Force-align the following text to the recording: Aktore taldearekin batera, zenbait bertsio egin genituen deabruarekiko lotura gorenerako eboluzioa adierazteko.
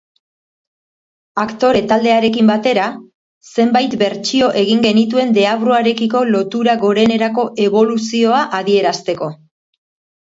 Aktore 1.41 1.81
taldearekin 1.91 2.47
batera, 2.51 2.87
zenbait 3.55 3.93
bertsio 4.03 4.49
egin 4.63 4.81
genituen 4.87 5.37
deabruarekiko 5.39 6.25
lotura 6.33 6.79
gorenerako 6.87 7.47
eboluzioa 7.67 8.43
adierazteko. 8.63 9.31